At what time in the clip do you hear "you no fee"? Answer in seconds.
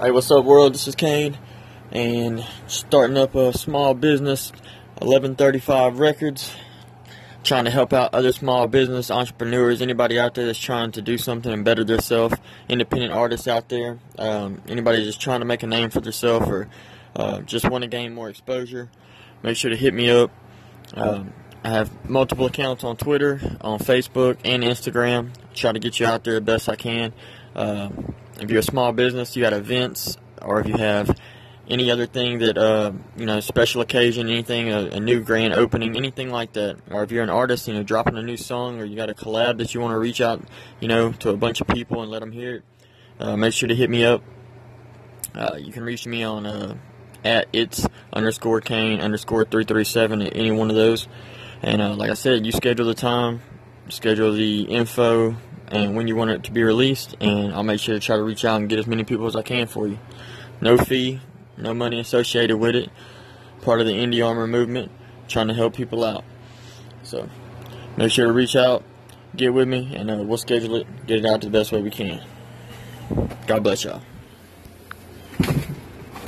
59.88-61.20